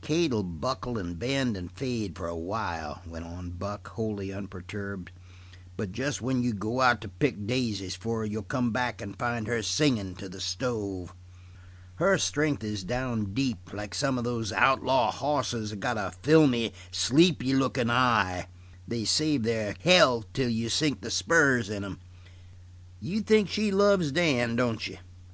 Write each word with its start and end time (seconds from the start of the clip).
"Kate 0.00 0.30
will 0.30 0.42
buckle 0.42 0.96
and 0.96 1.18
bend 1.18 1.54
and 1.54 1.70
fade 1.70 2.16
for 2.16 2.26
a 2.26 2.34
while," 2.34 3.02
went 3.06 3.26
on 3.26 3.50
Buck, 3.50 3.88
wholly 3.88 4.32
unperturbed, 4.32 5.10
"but 5.76 5.92
just 5.92 6.22
when 6.22 6.42
you 6.42 6.54
go 6.54 6.80
out 6.80 7.02
to 7.02 7.08
pick 7.10 7.46
daisies 7.46 7.94
for 7.94 8.20
her 8.20 8.24
you'll 8.24 8.42
come 8.42 8.70
back 8.70 9.02
and 9.02 9.18
find 9.18 9.46
her 9.46 9.62
singing 9.62 10.14
to 10.14 10.30
the 10.30 10.40
stove. 10.40 11.12
Her 11.96 12.16
strength 12.16 12.64
is 12.64 12.84
down 12.84 13.34
deep, 13.34 13.74
like 13.74 13.94
some 13.94 14.16
of 14.16 14.24
these 14.24 14.50
outlaw 14.50 15.10
hosses 15.10 15.68
that 15.72 15.80
got 15.80 15.98
a 15.98 16.10
filmy, 16.22 16.72
sleepy 16.90 17.52
lookin' 17.52 17.90
eye. 17.90 18.48
They 18.88 19.04
save 19.04 19.42
their 19.42 19.74
hell 19.78 20.24
till 20.32 20.48
you 20.48 20.70
sink 20.70 21.02
the 21.02 21.10
spurs 21.10 21.68
in 21.68 21.84
'em. 21.84 22.00
You 22.98 23.20
think 23.20 23.50
she 23.50 23.70
loves 23.70 24.10
Dan, 24.10 24.56
don't 24.56 24.88
you?" 24.88 24.96